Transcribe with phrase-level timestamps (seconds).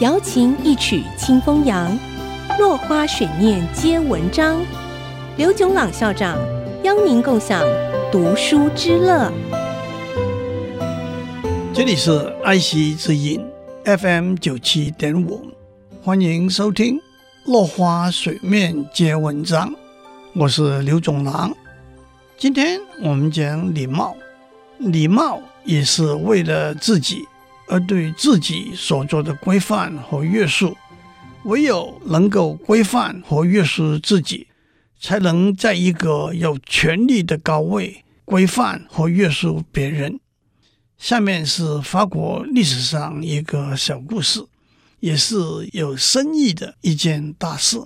[0.00, 1.94] 瑶琴一曲清风扬，
[2.58, 4.58] 落花水面皆文章。
[5.36, 6.38] 刘炯朗校长
[6.82, 7.62] 邀您共享
[8.10, 9.30] 读书之乐。
[11.74, 13.46] 这里是爱惜之音
[13.84, 15.46] FM 九七点五，
[16.02, 16.96] 欢迎收听
[17.44, 19.68] 《落花水面皆文章》，
[20.34, 21.54] 我是刘炯朗。
[22.38, 24.16] 今天我们讲礼貌，
[24.78, 27.26] 礼貌也是为了自己。
[27.70, 30.76] 而对自己所做的规范和约束，
[31.44, 34.48] 唯有能够规范和约束自己，
[35.00, 40.18] 才能在一个有权力的高位规范和约束别人。
[40.98, 44.44] 下面是法国历史上一个小故事，
[44.98, 45.36] 也是
[45.72, 47.78] 有深意的一件大事。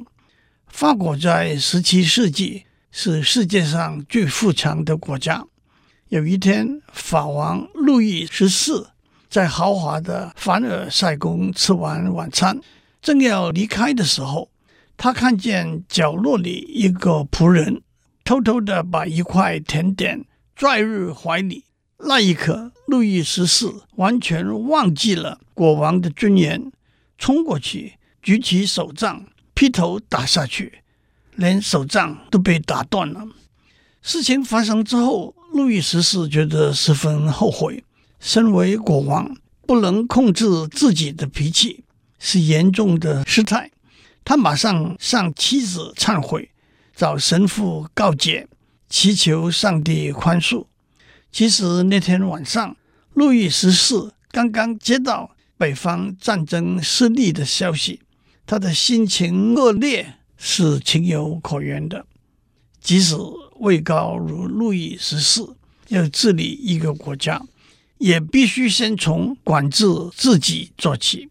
[0.67, 5.45] 法国在十七世纪是世界上最富强的国家。
[6.09, 8.94] 有一天，法王路易十四。
[9.35, 12.61] 在豪华的凡尔赛宫吃完晚餐，
[13.03, 14.49] 正要离开的时候，
[14.97, 17.83] 他看见角落里一个仆人
[18.23, 21.65] 偷偷地把一块甜点拽入怀里。
[21.99, 26.71] 那一刻，路易十四完全忘记了国王的尊严，
[27.19, 30.85] 冲过去举起手杖劈头打下去，
[31.35, 33.27] 连手杖都被打断了。
[34.01, 37.83] 事情发生之后，路易十四觉得十分后悔。
[38.25, 39.37] 身为国王，
[39.67, 41.85] 不能控制自己的脾气，
[42.19, 43.71] 是严重的失态。
[44.25, 46.49] 他马上向妻子忏悔，
[46.97, 48.49] 找神父告解，
[48.89, 50.65] 祈求上帝宽恕。
[51.31, 52.75] 其实那天晚上，
[53.13, 58.01] 路易十四刚刚接到北方战争失利的消息，
[58.47, 62.07] 他的心情恶劣是情有可原的。
[62.81, 63.15] 即使
[63.61, 65.55] 位高如路易十四，
[65.89, 67.43] 要治理一个国家。
[67.99, 71.29] 也必须先从管制自己做起，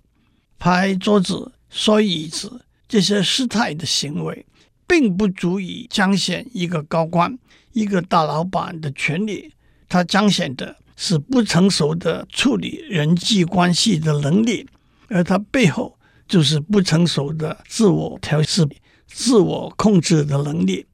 [0.58, 4.46] 拍桌子、摔椅子这些失态的行为，
[4.88, 7.38] 并不足以彰显一个高官、
[7.74, 9.52] 一个大老板的权力。
[9.90, 14.68] 他彰显的是不成熟的处理人际关系的能力，
[15.08, 18.68] 而他背后就是不成熟的自我调试、
[19.08, 20.86] 自我控制的能力。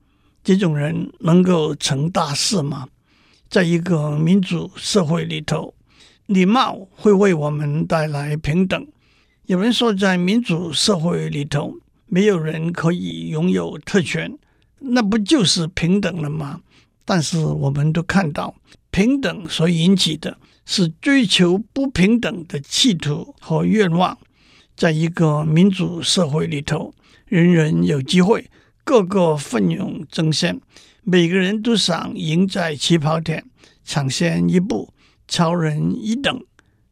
[0.44, 2.88] 这种人能够成大事吗？
[3.50, 5.74] 在一个民主社会里头，
[6.28, 8.88] 礼貌会为我们带来平等。
[9.48, 11.74] 有人说，在民主社会里头，
[12.06, 14.38] 没有人可以拥有特权，
[14.78, 16.62] 那不就是平等了吗？
[17.06, 18.54] 但是我们都看到，
[18.92, 24.16] 平等所引起的是追求不平等的企图和愿望。
[24.76, 26.94] 在一个民主社会里头，
[27.26, 28.48] 人人有机会，
[28.84, 30.62] 个个奋勇争先。
[31.04, 33.46] 每个人都想赢在起跑点，
[33.84, 34.94] 抢先一步，
[35.28, 36.44] 超人一等，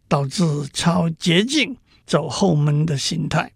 [0.07, 3.51] 导致超捷径、走后门的心态。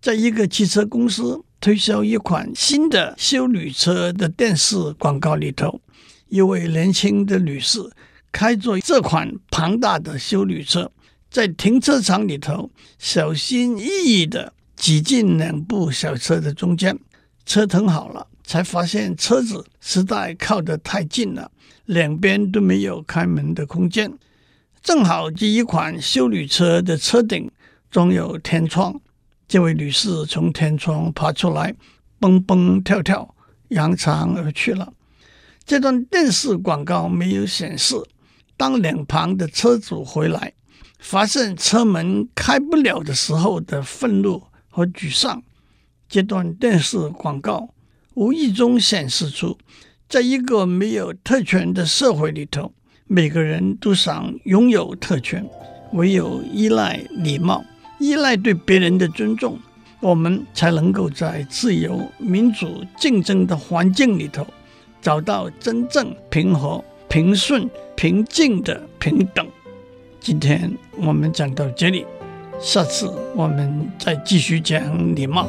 [0.00, 5.80] 在一个汽车公司推销一款新的修旅车的电视广告里头，
[6.28, 7.78] 一位年轻的女士
[8.32, 10.90] 开着这款庞大的修旅车，
[11.30, 16.98] 在停车场里头小心翼翼地挤进两部小车的中间，
[17.44, 18.26] 车停好了。
[18.50, 21.52] 才发现车子实在靠得太近了，
[21.84, 24.12] 两边都没有开门的空间。
[24.82, 27.48] 正好这一款修旅车的车顶
[27.92, 29.00] 装有天窗，
[29.46, 31.72] 这位女士从天窗爬出来，
[32.18, 33.32] 蹦蹦跳跳，
[33.68, 34.92] 扬长而去了。
[35.64, 37.94] 这段电视广告没有显示，
[38.56, 40.52] 当两旁的车主回来，
[40.98, 45.40] 发现车门开不了的时候的愤怒和沮丧。
[46.08, 47.72] 这段电视广告。
[48.14, 49.56] 无意中显示出，
[50.08, 52.72] 在一个没有特权的社会里头，
[53.06, 55.46] 每个人都想拥有特权，
[55.92, 57.64] 唯有依赖礼貌，
[57.98, 59.58] 依赖对别人的尊重，
[60.00, 64.46] 我们才能够在自由、民主、竞争的环境里头，
[65.00, 69.46] 找到真正平和、平顺、平静的平等。
[70.20, 72.04] 今天我们讲到这里，
[72.60, 73.06] 下次
[73.36, 75.48] 我们再继续讲礼貌。